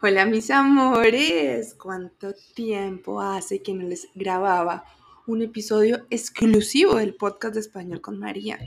Hola 0.00 0.26
mis 0.26 0.48
amores, 0.52 1.74
¿cuánto 1.74 2.32
tiempo 2.54 3.20
hace 3.20 3.62
que 3.62 3.74
no 3.74 3.82
les 3.82 4.06
grababa 4.14 4.84
un 5.26 5.42
episodio 5.42 6.06
exclusivo 6.08 6.94
del 6.94 7.16
podcast 7.16 7.54
de 7.54 7.60
español 7.62 8.00
con 8.00 8.16
María? 8.16 8.60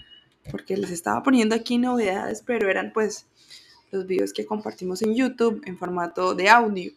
Porque 0.52 0.76
les 0.76 0.92
estaba 0.92 1.24
poniendo 1.24 1.56
aquí 1.56 1.78
novedades, 1.78 2.44
pero 2.46 2.70
eran 2.70 2.92
pues 2.92 3.28
los 3.92 4.06
videos 4.08 4.34
que 4.34 4.46
compartimos 4.46 5.02
en 5.04 5.16
YouTube 5.16 5.62
en 5.66 5.78
formato 5.78 6.36
de 6.36 6.50
audio. 6.50 6.92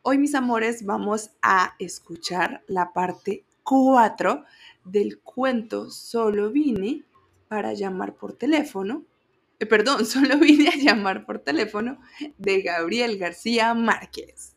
Hoy 0.00 0.16
mis 0.16 0.34
amores 0.34 0.86
vamos 0.86 1.32
a 1.42 1.74
escuchar 1.78 2.62
la 2.68 2.94
parte 2.94 3.44
4 3.64 4.44
del 4.86 5.20
cuento 5.20 5.90
Solo 5.90 6.50
vine 6.50 7.04
para 7.48 7.74
llamar 7.74 8.14
por 8.14 8.32
teléfono 8.32 9.04
eh, 9.62 9.66
perdón, 9.66 10.04
solo 10.06 10.38
vine 10.38 10.68
a 10.68 10.76
llamar 10.76 11.24
por 11.24 11.38
teléfono 11.38 12.00
de 12.36 12.62
Gabriel 12.62 13.16
García 13.18 13.74
Márquez. 13.74 14.56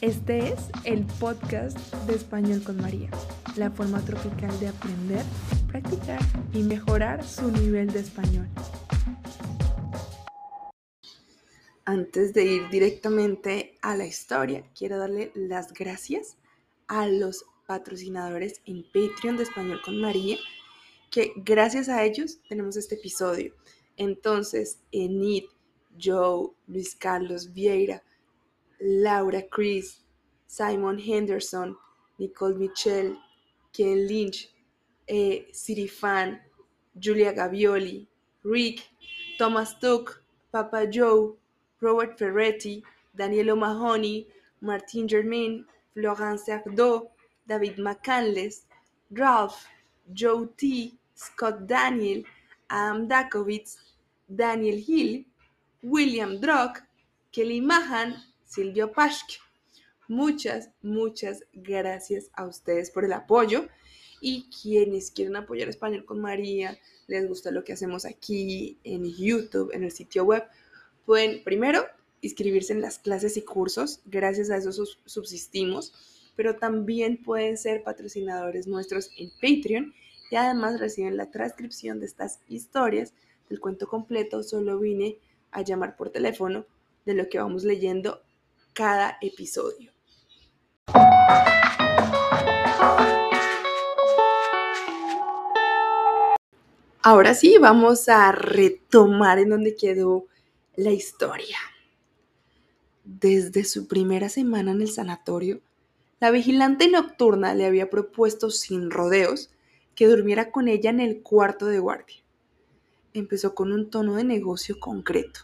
Este 0.00 0.54
es 0.54 0.60
el 0.84 1.04
podcast 1.04 1.76
de 2.06 2.14
Español 2.14 2.62
con 2.62 2.78
María, 2.78 3.10
la 3.56 3.70
forma 3.70 4.00
tropical 4.00 4.58
de 4.58 4.68
aprender, 4.68 5.22
practicar 5.68 6.20
y 6.54 6.62
mejorar 6.62 7.22
su 7.22 7.52
nivel 7.52 7.92
de 7.92 8.00
español. 8.00 8.48
Antes 11.84 12.32
de 12.32 12.44
ir 12.46 12.68
directamente 12.70 13.76
a 13.82 13.96
la 13.96 14.06
historia, 14.06 14.64
quiero 14.74 14.96
darle 14.96 15.32
las 15.34 15.74
gracias 15.74 16.38
a 16.88 17.06
los 17.06 17.44
patrocinadores 17.66 18.62
en 18.64 18.82
Patreon 18.84 19.36
de 19.36 19.42
Español 19.42 19.82
con 19.84 20.00
María 20.00 20.38
que 21.10 21.32
gracias 21.36 21.88
a 21.88 22.04
ellos 22.04 22.40
tenemos 22.48 22.76
este 22.76 22.94
episodio. 22.94 23.52
Entonces, 23.96 24.80
Enid, 24.92 25.44
Joe, 26.00 26.52
Luis 26.68 26.94
Carlos 26.94 27.52
Vieira, 27.52 28.02
Laura 28.78 29.42
Chris, 29.50 30.02
Simon 30.46 30.98
Henderson, 30.98 31.76
Nicole 32.18 32.54
Michel, 32.54 33.18
Ken 33.72 34.06
Lynch, 34.06 34.48
eh, 35.06 35.48
Siri 35.52 35.88
Fan, 35.88 36.40
Julia 36.94 37.32
Gavioli, 37.32 38.06
Rick, 38.44 38.82
Thomas 39.38 39.78
Tuck, 39.78 40.22
Papa 40.52 40.86
Joe, 40.86 41.36
Robert 41.80 42.18
Ferretti, 42.18 42.82
Daniel 43.14 43.50
O'Mahony, 43.50 44.26
Martin 44.60 45.08
Germain, 45.08 45.64
Florence 45.94 46.48
Ardo, 46.48 47.10
David 47.46 47.76
McCanles, 47.78 48.64
Ralph, 49.10 49.66
Joe 50.12 50.46
T., 50.56 50.99
Scott 51.20 51.66
Daniel, 51.66 52.24
Adam 52.68 53.06
Dakovitz, 53.06 53.78
Daniel 54.26 54.82
Hill, 54.86 55.26
William 55.82 56.40
Drock, 56.40 56.82
Kelly 57.30 57.60
Mahan, 57.60 58.16
Silvio 58.44 58.90
Pashk. 58.90 59.40
Muchas, 60.08 60.70
muchas 60.82 61.44
gracias 61.52 62.30
a 62.32 62.46
ustedes 62.46 62.90
por 62.90 63.04
el 63.04 63.12
apoyo. 63.12 63.68
Y 64.22 64.48
quienes 64.50 65.10
quieren 65.10 65.36
apoyar 65.36 65.68
Español 65.68 66.04
con 66.04 66.20
María, 66.20 66.78
les 67.06 67.26
gusta 67.26 67.50
lo 67.50 67.64
que 67.64 67.72
hacemos 67.72 68.04
aquí 68.04 68.78
en 68.84 69.04
YouTube, 69.04 69.70
en 69.72 69.84
el 69.84 69.92
sitio 69.92 70.24
web, 70.24 70.44
pueden 71.06 71.42
primero 71.42 71.86
inscribirse 72.20 72.72
en 72.72 72.82
las 72.82 72.98
clases 72.98 73.36
y 73.36 73.42
cursos, 73.42 74.00
gracias 74.04 74.50
a 74.50 74.56
eso 74.56 74.72
subsistimos, 75.06 75.94
pero 76.36 76.56
también 76.56 77.22
pueden 77.22 77.56
ser 77.56 77.82
patrocinadores 77.82 78.66
nuestros 78.66 79.10
en 79.16 79.30
Patreon 79.40 79.94
y 80.30 80.36
además 80.36 80.78
reciben 80.78 81.16
la 81.16 81.30
transcripción 81.30 82.00
de 82.00 82.06
estas 82.06 82.40
historias 82.48 83.12
del 83.48 83.60
cuento 83.60 83.88
completo. 83.88 84.42
Solo 84.42 84.78
vine 84.78 85.18
a 85.50 85.62
llamar 85.62 85.96
por 85.96 86.10
teléfono 86.10 86.64
de 87.04 87.14
lo 87.14 87.28
que 87.28 87.38
vamos 87.38 87.64
leyendo 87.64 88.22
cada 88.72 89.18
episodio. 89.20 89.90
Ahora 97.02 97.34
sí, 97.34 97.56
vamos 97.58 98.08
a 98.08 98.30
retomar 98.30 99.38
en 99.38 99.48
donde 99.48 99.74
quedó 99.74 100.26
la 100.76 100.92
historia. 100.92 101.56
Desde 103.04 103.64
su 103.64 103.88
primera 103.88 104.28
semana 104.28 104.70
en 104.70 104.82
el 104.82 104.90
sanatorio, 104.90 105.60
la 106.20 106.30
vigilante 106.30 106.88
nocturna 106.88 107.54
le 107.54 107.64
había 107.64 107.90
propuesto 107.90 108.50
sin 108.50 108.90
rodeos 108.90 109.50
que 109.94 110.06
durmiera 110.06 110.50
con 110.50 110.68
ella 110.68 110.90
en 110.90 111.00
el 111.00 111.22
cuarto 111.22 111.66
de 111.66 111.78
guardia. 111.78 112.24
Empezó 113.12 113.54
con 113.54 113.72
un 113.72 113.90
tono 113.90 114.14
de 114.14 114.24
negocio 114.24 114.78
concreto. 114.78 115.40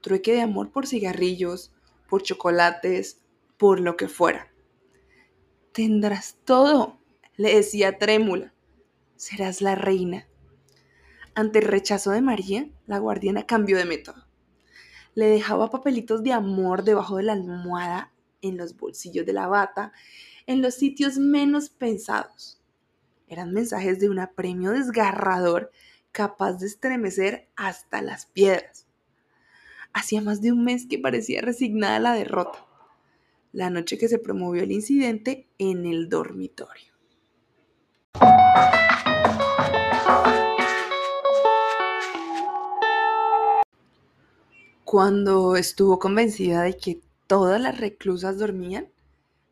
Trueque 0.00 0.32
de 0.32 0.42
amor 0.42 0.70
por 0.70 0.86
cigarrillos, 0.86 1.72
por 2.08 2.22
chocolates, 2.22 3.20
por 3.56 3.80
lo 3.80 3.96
que 3.96 4.08
fuera. 4.08 4.52
Tendrás 5.72 6.38
todo, 6.44 6.98
le 7.36 7.56
decía 7.56 7.98
trémula. 7.98 8.54
Serás 9.16 9.60
la 9.60 9.74
reina. 9.74 10.28
Ante 11.34 11.58
el 11.58 11.66
rechazo 11.66 12.12
de 12.12 12.22
María, 12.22 12.70
la 12.86 12.98
guardiana 12.98 13.46
cambió 13.46 13.76
de 13.76 13.84
método. 13.84 14.26
Le 15.14 15.26
dejaba 15.26 15.70
papelitos 15.70 16.22
de 16.22 16.32
amor 16.32 16.82
debajo 16.82 17.16
de 17.16 17.24
la 17.24 17.32
almohada, 17.32 18.12
en 18.42 18.56
los 18.56 18.76
bolsillos 18.76 19.26
de 19.26 19.32
la 19.32 19.46
bata, 19.46 19.92
en 20.46 20.62
los 20.62 20.74
sitios 20.74 21.18
menos 21.18 21.68
pensados. 21.68 22.60
Eran 23.28 23.52
mensajes 23.52 23.98
de 23.98 24.08
un 24.08 24.20
apremio 24.20 24.70
desgarrador 24.70 25.72
capaz 26.12 26.54
de 26.54 26.66
estremecer 26.66 27.48
hasta 27.56 28.00
las 28.00 28.26
piedras. 28.26 28.86
Hacía 29.92 30.20
más 30.20 30.40
de 30.40 30.52
un 30.52 30.64
mes 30.64 30.86
que 30.88 30.98
parecía 30.98 31.40
resignada 31.40 31.96
a 31.96 32.00
la 32.00 32.12
derrota, 32.12 32.64
la 33.52 33.68
noche 33.68 33.98
que 33.98 34.06
se 34.06 34.20
promovió 34.20 34.62
el 34.62 34.70
incidente 34.70 35.48
en 35.58 35.86
el 35.86 36.08
dormitorio. 36.08 36.92
Cuando 44.84 45.56
estuvo 45.56 45.98
convencida 45.98 46.62
de 46.62 46.76
que 46.76 47.00
todas 47.26 47.60
las 47.60 47.76
reclusas 47.80 48.38
dormían, 48.38 48.86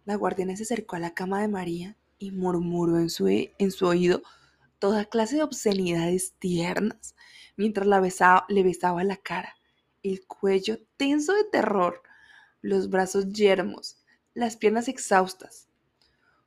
la 0.04 0.14
guardiana 0.14 0.56
se 0.56 0.62
acercó 0.62 0.94
a 0.94 1.00
la 1.00 1.12
cama 1.12 1.40
de 1.40 1.48
María 1.48 1.96
y 2.24 2.30
murmuró 2.30 2.98
en 2.98 3.10
su, 3.10 3.28
en 3.28 3.70
su 3.70 3.86
oído 3.86 4.22
toda 4.78 5.04
clase 5.04 5.36
de 5.36 5.42
obscenidades 5.42 6.32
tiernas 6.38 7.14
mientras 7.56 7.86
la 7.86 8.00
besaba, 8.00 8.46
le 8.48 8.62
besaba 8.62 9.04
la 9.04 9.16
cara, 9.16 9.54
el 10.02 10.26
cuello 10.26 10.78
tenso 10.96 11.34
de 11.34 11.44
terror, 11.44 12.02
los 12.62 12.88
brazos 12.88 13.32
yermos, 13.32 13.98
las 14.32 14.56
piernas 14.56 14.88
exhaustas. 14.88 15.68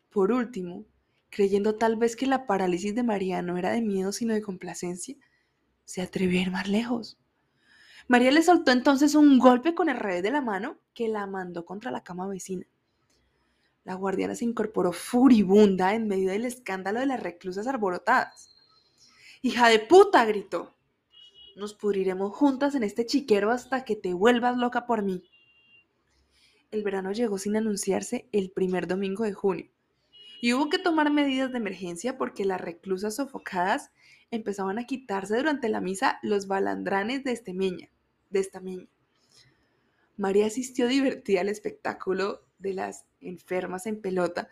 Por 0.10 0.32
último, 0.32 0.86
creyendo 1.30 1.76
tal 1.76 1.96
vez 1.96 2.16
que 2.16 2.26
la 2.26 2.48
parálisis 2.48 2.96
de 2.96 3.04
María 3.04 3.42
no 3.42 3.58
era 3.58 3.72
de 3.72 3.82
miedo 3.82 4.12
sino 4.12 4.34
de 4.34 4.42
complacencia, 4.42 5.16
se 5.86 6.02
atrevió 6.02 6.40
a 6.40 6.42
ir 6.42 6.52
más 6.52 6.68
lejos. 6.68 7.18
María 8.08 8.32
le 8.32 8.42
soltó 8.42 8.72
entonces 8.72 9.16
un 9.16 9.38
golpe 9.38 9.76
con 9.76 9.90
el 9.90 9.98
revés 9.98 10.24
de 10.24 10.32
la 10.32 10.42
mano 10.42 10.78
que 10.94 11.08
la 11.08 11.28
mandó 11.28 11.66
contra 11.66 11.92
la 11.92 12.04
cama 12.04 12.28
vecina. 12.28 12.66
La 13.88 13.94
guardiana 13.94 14.36
se 14.36 14.44
incorporó 14.44 14.92
furibunda 14.92 15.96
en 15.96 16.10
medio 16.10 16.30
del 16.30 16.44
escándalo 16.44 17.00
de 17.00 17.06
las 17.06 17.24
reclusas 17.24 17.68
arborotadas. 17.68 18.54
¡Hija 19.42 19.70
de 19.70 19.80
puta! 19.80 20.26
gritó. 20.26 20.76
Nos 21.56 21.74
pudriremos 21.74 22.36
juntas 22.36 22.76
en 22.76 22.84
este 22.84 23.06
chiquero 23.06 23.50
hasta 23.50 23.86
que 23.86 23.96
te 23.96 24.14
vuelvas 24.14 24.58
loca 24.58 24.86
por 24.86 25.04
mí. 25.04 25.24
El 26.70 26.84
verano 26.84 27.14
llegó 27.14 27.38
sin 27.38 27.56
anunciarse 27.56 28.28
el 28.34 28.52
primer 28.52 28.88
domingo 28.88 29.24
de 29.24 29.32
junio 29.32 29.70
y 30.42 30.52
hubo 30.52 30.70
que 30.70 30.80
tomar 30.80 31.10
medidas 31.10 31.54
de 31.54 31.60
emergencia 31.60 32.18
porque 32.18 32.44
las 32.44 32.60
reclusas 32.60 33.16
sofocadas 33.16 33.92
empezaban 34.32 34.80
a 34.80 34.86
quitarse 34.86 35.38
durante 35.38 35.70
la 35.70 35.80
misa 35.80 36.20
los 36.24 36.48
balandranes 36.48 37.24
de, 37.24 37.32
este 37.32 37.54
de 37.54 38.40
esta 38.42 38.60
meña. 38.60 38.90
María 40.18 40.48
asistió 40.48 40.90
divertida 40.90 41.40
al 41.40 41.48
espectáculo 41.48 42.47
de 42.60 42.74
las 42.74 43.06
enfermas 43.22 43.86
en 43.86 44.02
pelota 44.02 44.50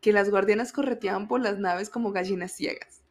que 0.00 0.12
las 0.12 0.30
guardianas 0.30 0.72
correteaban 0.72 1.28
por 1.28 1.40
las 1.40 1.58
naves 1.58 1.90
como 1.90 2.12
gallinas 2.12 2.52
ciegas. 2.52 3.02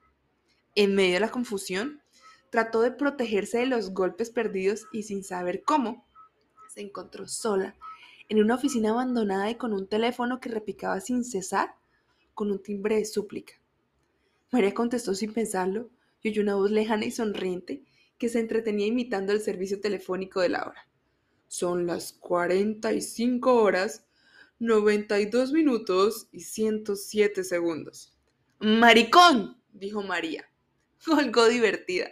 En 0.76 0.96
medio 0.96 1.16
de 1.16 1.20
la 1.22 1.32
confusión, 1.32 2.02
trató 2.50 2.82
de 2.82 2.92
protegerse 2.92 3.60
de 3.60 3.66
los 3.66 3.94
golpes 3.94 4.30
perdidos 4.30 4.86
y 4.92 5.04
sin 5.04 5.24
saber 5.24 5.64
cómo, 5.64 6.06
se 6.74 6.82
encontró 6.82 7.28
sola 7.28 7.76
en 8.30 8.42
una 8.42 8.56
oficina 8.56 8.92
abandonada 8.92 9.50
y 9.50 9.56
con 9.56 9.74
un 9.74 9.88
teléfono 9.88 10.40
que 10.40 10.50
repicaba 10.50 11.00
sin 11.02 11.24
cesar 11.24 11.76
con 12.34 12.52
un 12.52 12.62
timbre 12.62 12.98
de 12.98 13.06
súplica. 13.06 13.54
María 14.52 14.74
contestó 14.74 15.14
sin 15.16 15.34
pensarlo 15.34 15.90
y 16.22 16.30
oyó 16.30 16.42
una 16.42 16.56
voz 16.56 16.72
lejana 16.72 17.06
y 17.06 17.12
sonriente 17.12 17.84
que 18.18 18.30
se 18.30 18.40
entretenía 18.40 18.88
imitando 18.88 19.34
el 19.34 19.42
servicio 19.42 19.80
telefónico 19.80 20.42
de 20.42 20.50
la 20.50 20.64
hora. 20.64 20.88
Son 21.48 21.86
las 21.86 22.14
45 22.14 23.62
horas 23.62 24.06
92 24.59 25.51
minutos 25.51 26.27
y 26.31 26.42
107 26.42 27.44
segundos. 27.44 28.13
¡Maricón! 28.59 29.62
dijo 29.71 30.01
María. 30.01 30.50
Colgó 31.06 31.48
divertida. 31.48 32.09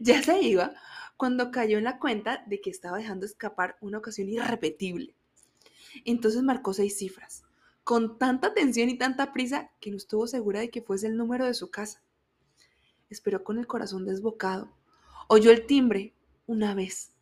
Ya 0.00 0.22
se 0.22 0.40
iba 0.40 0.74
cuando 1.16 1.50
cayó 1.50 1.78
en 1.78 1.84
la 1.84 1.98
cuenta 1.98 2.42
de 2.46 2.60
que 2.60 2.70
estaba 2.70 2.96
dejando 2.96 3.26
escapar 3.26 3.76
una 3.80 3.98
ocasión 3.98 4.28
irrepetible. 4.28 5.14
Entonces 6.04 6.42
marcó 6.42 6.72
seis 6.72 6.96
cifras, 6.96 7.44
con 7.84 8.18
tanta 8.18 8.54
tensión 8.54 8.88
y 8.88 8.96
tanta 8.96 9.32
prisa 9.32 9.70
que 9.80 9.90
no 9.90 9.98
estuvo 9.98 10.26
segura 10.26 10.60
de 10.60 10.70
que 10.70 10.82
fuese 10.82 11.06
el 11.06 11.16
número 11.16 11.44
de 11.46 11.54
su 11.54 11.70
casa. 11.70 12.02
Esperó 13.10 13.44
con 13.44 13.58
el 13.58 13.66
corazón 13.66 14.06
desbocado. 14.06 14.72
Oyó 15.28 15.50
el 15.50 15.66
timbre 15.66 16.14
una 16.46 16.74
vez, 16.74 17.12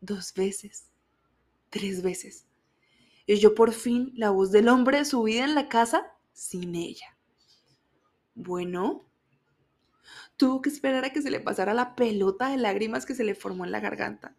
dos 0.00 0.32
veces, 0.34 0.86
tres 1.70 2.02
veces. 2.02 2.46
Y 3.26 3.34
oyó 3.34 3.54
por 3.54 3.72
fin 3.72 4.12
la 4.14 4.30
voz 4.30 4.50
del 4.50 4.68
hombre 4.68 4.98
de 4.98 5.04
su 5.04 5.22
vida 5.22 5.44
en 5.44 5.54
la 5.54 5.68
casa 5.68 6.12
sin 6.32 6.74
ella. 6.74 7.16
Bueno, 8.34 9.08
tuvo 10.36 10.60
que 10.60 10.68
esperar 10.68 11.04
a 11.04 11.10
que 11.10 11.22
se 11.22 11.30
le 11.30 11.40
pasara 11.40 11.74
la 11.74 11.94
pelota 11.94 12.48
de 12.48 12.56
lágrimas 12.56 13.06
que 13.06 13.14
se 13.14 13.24
le 13.24 13.34
formó 13.34 13.64
en 13.64 13.72
la 13.72 13.80
garganta. 13.80 14.36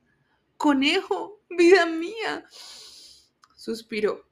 Conejo, 0.57 1.41
vida 1.49 1.85
mía. 1.85 2.45
Suspiró. 3.55 4.25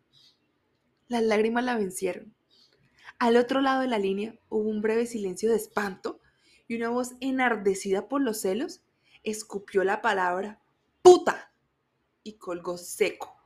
Las 1.07 1.23
lágrimas 1.23 1.63
la 1.63 1.77
vencieron. 1.77 2.33
Al 3.19 3.37
otro 3.37 3.61
lado 3.61 3.81
de 3.81 3.87
la 3.87 3.99
línea 3.99 4.35
hubo 4.49 4.69
un 4.69 4.81
breve 4.81 5.05
silencio 5.05 5.49
de 5.49 5.55
espanto 5.55 6.19
y 6.67 6.75
una 6.75 6.89
voz 6.89 7.13
enardecida 7.21 8.07
por 8.07 8.21
los 8.21 8.41
celos 8.41 8.81
escupió 9.23 9.83
la 9.83 10.01
palabra 10.01 10.61
puta 11.01 11.53
y 12.23 12.33
colgó 12.33 12.77
seco. 12.77 13.42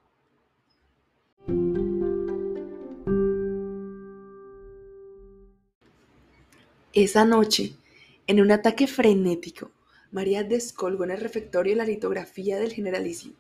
Esa 7.00 7.26
noche, 7.26 7.76
en 8.26 8.42
un 8.42 8.50
ataque 8.50 8.88
frenético, 8.88 9.70
María 10.10 10.44
descolgó 10.44 11.04
en 11.04 11.12
el 11.12 11.20
refectorio 11.20 11.76
la 11.76 11.84
litografía 11.84 12.58
del 12.58 12.74
generalísimo. 12.74 13.36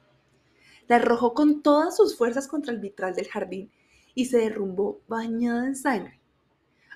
La 0.88 0.98
arrojó 0.98 1.34
con 1.34 1.64
todas 1.64 1.98
sus 1.98 2.16
fuerzas 2.16 2.48
contra 2.48 2.72
el 2.72 2.80
vitral 2.80 3.16
del 3.16 3.28
jardín 3.28 3.72
y 4.14 4.26
se 4.26 4.38
derrumbó 4.38 5.02
bañada 5.08 5.66
en 5.66 5.76
sangre. 5.76 6.20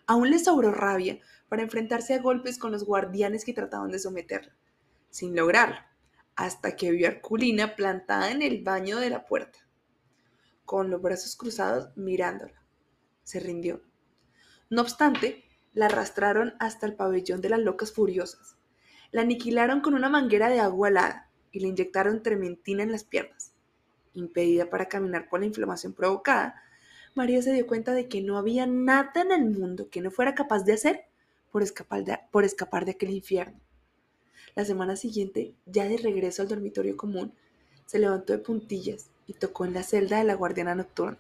Aún 0.06 0.30
le 0.30 0.38
sobró 0.38 0.72
rabia 0.72 1.20
para 1.50 1.64
enfrentarse 1.64 2.14
a 2.14 2.22
golpes 2.22 2.60
con 2.60 2.72
los 2.72 2.86
guardianes 2.86 3.44
que 3.44 3.54
trataban 3.54 3.90
de 3.90 3.98
someterla, 3.98 4.56
sin 5.10 5.36
lograrlo, 5.36 5.80
hasta 6.36 6.76
que 6.76 6.92
vio 6.92 7.08
a 7.08 7.10
Arculina 7.10 7.76
plantada 7.76 8.30
en 8.30 8.44
el 8.44 8.62
baño 8.62 9.00
de 9.00 9.10
la 9.10 9.26
puerta, 9.26 9.58
con 10.66 10.92
los 10.92 11.02
brazos 11.02 11.36
cruzados 11.36 11.90
mirándola. 11.98 12.64
Se 13.24 13.40
rindió. 13.40 13.82
No 14.70 14.84
obstante, 14.84 15.44
la 15.74 15.86
arrastraron 15.86 16.54
hasta 16.60 16.86
el 16.86 16.96
pabellón 16.96 17.42
de 17.42 17.50
las 17.50 17.60
locas 17.60 17.92
furiosas. 17.92 18.56
La 19.12 19.22
aniquilaron 19.22 19.82
con 19.82 19.94
una 19.94 20.10
manguera 20.10 20.50
de 20.50 20.60
agua 20.60 20.90
helada 20.90 21.30
y 21.52 21.60
le 21.60 21.68
inyectaron 21.68 22.24
trementina 22.24 22.84
en 22.84 22.92
las 22.92 23.04
piernas. 23.04 23.54
Impedida 24.14 24.70
para 24.70 24.88
caminar 24.88 25.30
por 25.30 25.40
la 25.40 25.46
inflamación 25.46 25.94
provocada, 25.94 26.62
María 27.14 27.42
se 27.42 27.54
dio 27.54 27.68
cuenta 27.68 27.94
de 27.94 28.08
que 28.08 28.22
no 28.22 28.38
había 28.38 28.66
nada 28.66 29.22
en 29.22 29.32
el 29.32 29.46
mundo 29.46 29.90
que 29.90 30.02
no 30.02 30.12
fuera 30.12 30.34
capaz 30.34 30.64
de 30.64 30.74
hacer 30.74 31.06
por 31.52 31.62
escapar 31.62 32.06
de, 32.06 32.18
por 32.32 32.46
escapar 32.46 32.86
de 32.86 32.92
aquel 32.92 33.12
infierno. 33.12 33.60
La 34.56 34.66
semana 34.66 34.96
siguiente, 34.96 35.54
ya 35.66 35.88
de 35.88 35.98
regreso 35.98 36.42
al 36.42 36.48
dormitorio 36.48 36.96
común, 36.98 37.34
se 37.86 38.00
levantó 38.00 38.34
de 38.34 38.40
puntillas 38.40 39.10
y 39.28 39.34
tocó 39.34 39.66
en 39.66 39.74
la 39.74 39.84
celda 39.84 40.18
de 40.18 40.24
la 40.24 40.36
guardiana 40.36 40.76
nocturna. 40.76 41.18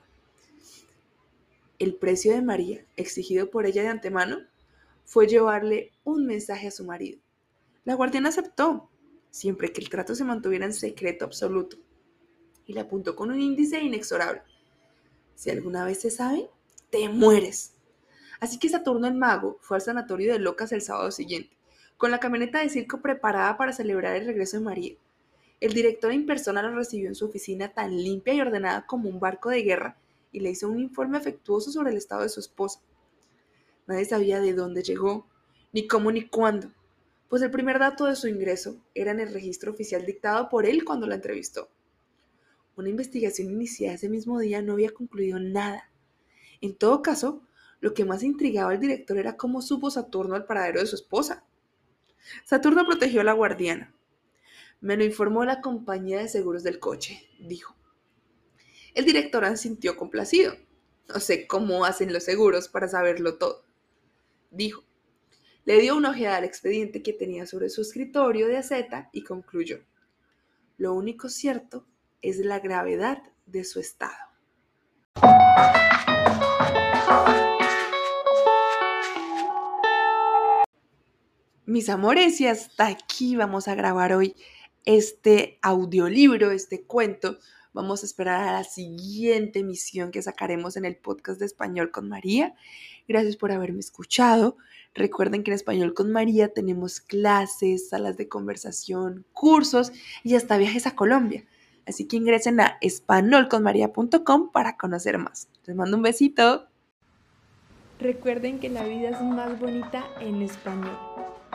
El 1.81 1.95
precio 1.95 2.31
de 2.31 2.44
María, 2.44 2.86
exigido 2.95 3.50
por 3.50 3.66
ella 3.66 3.81
de 3.81 3.88
antemano, 3.88 4.38
fue 5.04 5.25
llevarle 5.25 5.92
un 6.04 6.28
mensaje 6.28 6.68
a 6.68 6.72
su 6.72 6.86
marido. 6.86 7.19
La 7.86 7.95
guardiana 7.95 8.30
aceptó, 8.30 8.92
siempre 9.31 9.74
que 9.74 9.81
el 9.81 9.89
trato 9.89 10.13
se 10.13 10.24
mantuviera 10.24 10.68
en 10.68 10.74
secreto 10.74 11.25
absoluto, 11.25 11.78
y 12.68 12.74
le 12.74 12.81
apuntó 12.81 13.16
con 13.16 13.31
un 13.31 13.39
índice 13.39 13.81
inexorable. 13.81 14.44
Si 15.33 15.50
alguna 15.50 15.83
vez 15.83 16.01
se 16.01 16.12
sabe, 16.12 16.51
te 16.92 17.10
mueres. 17.10 17.74
Así 18.39 18.60
que 18.60 18.69
Saturno 18.69 19.07
el 19.07 19.16
mago 19.16 19.57
fue 19.62 19.78
al 19.78 19.81
sanatorio 19.81 20.33
de 20.33 20.38
locas 20.38 20.72
el 20.74 20.83
sábado 20.83 21.10
siguiente, 21.10 21.57
con 21.98 22.12
la 22.12 22.19
camioneta 22.19 22.60
de 22.60 22.69
circo 22.69 23.01
preparada 23.01 23.57
para 23.57 23.74
celebrar 23.74 24.16
el 24.16 24.28
regreso 24.28 24.57
de 24.57 24.66
María. 24.66 24.94
El 25.60 25.74
director 25.74 26.12
en 26.12 26.28
persona 26.28 26.62
lo 26.62 26.75
recibió 26.75 27.07
en 27.07 27.16
su 27.16 27.25
oficina 27.25 27.74
tan 27.74 27.98
limpia 27.98 28.36
y 28.36 28.42
ordenada 28.42 28.86
como 28.86 29.10
un 29.10 29.19
barco 29.19 29.50
de 29.50 29.63
guerra 29.63 29.98
y 30.31 30.39
le 30.39 30.51
hizo 30.51 30.69
un 30.69 30.80
informe 30.80 31.18
afectuoso 31.18 31.72
sobre 31.72 31.92
el 31.92 31.98
estado 31.98 32.24
de 32.24 32.30
su 32.30 32.39
esposa. 32.39 32.81
Nadie 33.88 34.06
sabía 34.06 34.39
de 34.39 34.54
dónde 34.54 34.83
llegó, 34.83 35.28
ni 35.74 35.88
cómo 35.88 36.12
ni 36.12 36.28
cuándo, 36.28 36.72
pues 37.31 37.42
el 37.42 37.50
primer 37.50 37.80
dato 37.80 38.06
de 38.06 38.18
su 38.18 38.28
ingreso 38.28 38.75
era 38.94 39.12
en 39.12 39.22
el 39.22 39.33
registro 39.33 39.72
oficial 39.72 40.06
dictado 40.06 40.50
por 40.50 40.66
él 40.66 40.83
cuando 40.83 41.07
la 41.07 41.16
entrevistó. 41.16 41.69
Una 42.75 42.89
investigación 42.89 43.50
iniciada 43.50 43.95
ese 43.95 44.10
mismo 44.10 44.38
día 44.38 44.62
no 44.62 44.74
había 44.74 44.92
concluido 44.92 45.39
nada. 45.39 45.89
En 46.60 46.75
todo 46.75 47.01
caso, 47.01 47.42
lo 47.80 47.94
que 47.94 48.04
más 48.04 48.24
intrigaba 48.24 48.72
al 48.72 48.81
director 48.81 49.18
era 49.18 49.38
cómo 49.38 49.62
supo 49.62 49.89
Saturno 49.89 50.36
al 50.36 50.45
paradero 50.45 50.81
de 50.81 50.88
su 50.88 50.95
esposa. 50.95 51.45
Saturno 52.44 52.86
protegió 52.86 53.22
a 53.22 53.24
la 53.24 53.31
guardiana. 53.31 53.94
Me 54.81 54.98
lo 54.98 55.06
informó 55.06 55.45
la 55.45 55.62
compañía 55.62 56.19
de 56.19 56.28
seguros 56.28 56.63
del 56.63 56.80
coche, 56.80 57.30
dijo. 57.39 57.78
El 58.93 59.05
director 59.05 59.57
sintió 59.57 59.95
complacido. 59.95 60.55
No 61.07 61.19
sé 61.19 61.47
cómo 61.47 61.85
hacen 61.85 62.11
los 62.11 62.23
seguros 62.23 62.67
para 62.67 62.88
saberlo 62.88 63.38
todo. 63.38 63.63
Dijo. 64.49 64.83
Le 65.63 65.79
dio 65.79 65.95
una 65.95 66.09
ojeada 66.09 66.38
al 66.38 66.43
expediente 66.43 67.03
que 67.03 67.13
tenía 67.13 67.45
sobre 67.45 67.69
su 67.69 67.81
escritorio 67.81 68.47
de 68.47 68.57
aceta 68.57 69.09
y 69.13 69.23
concluyó. 69.23 69.79
Lo 70.77 70.93
único 70.93 71.29
cierto 71.29 71.85
es 72.21 72.39
la 72.39 72.59
gravedad 72.59 73.21
de 73.45 73.63
su 73.63 73.79
estado. 73.79 74.31
Mis 81.65 81.87
amores, 81.89 82.41
y 82.41 82.47
hasta 82.47 82.87
aquí 82.87 83.35
vamos 83.35 83.67
a 83.67 83.75
grabar 83.75 84.13
hoy 84.13 84.35
este 84.86 85.60
audiolibro, 85.62 86.51
este 86.51 86.83
cuento 86.83 87.38
Vamos 87.74 88.04
a 88.04 88.06
esperar 88.06 88.50
a 88.50 88.51
la 88.51 88.63
siguiente 88.66 89.60
emisión 89.60 90.12
que 90.12 90.22
sacaremos 90.22 90.75
en 90.75 90.83
el 90.83 90.98
podcast 90.98 91.39
de 91.39 91.45
Español 91.45 91.89
con 91.89 92.10
María. 92.10 92.54
Gracias 93.07 93.38
por 93.38 93.54
haberme 93.54 93.80
escuchado. 93.80 94.57
Recuerden 94.94 95.44
que 95.44 95.51
en 95.51 95.56
Español 95.56 95.94
con 95.94 96.12
María 96.12 96.50
tenemos 96.50 97.00
clases, 97.00 97.88
salas 97.88 98.18
de 98.18 98.28
conversación, 98.28 99.25
cursos 99.31 99.94
y 100.24 100.36
hasta 100.36 100.57
viajes 100.57 100.86
a 100.86 100.95
Colombia. 100.98 101.45
Así 101.88 102.07
que 102.07 102.18
ingresen 102.18 102.60
a 102.60 102.78
espanolconmaria.com 102.81 104.52
para 104.52 104.76
conocer 104.76 105.18
más. 105.18 105.47
Les 105.66 105.76
mando 105.76 105.95
un 105.95 106.04
besito. 106.04 106.68
Recuerden 108.00 108.59
que 108.59 108.68
la 108.68 108.83
vida 108.83 109.11
es 109.11 109.21
más 109.21 109.57
bonita 109.59 110.04
en 110.19 110.42
español. 110.42 111.10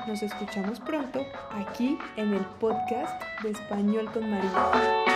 Nos 0.06 0.22
escuchamos 0.22 0.78
pronto 0.78 1.26
aquí 1.50 1.98
en 2.16 2.32
el 2.32 2.44
podcast 2.60 3.20
de 3.42 3.50
Español 3.50 4.08
con 4.12 4.30
María. 4.30 5.15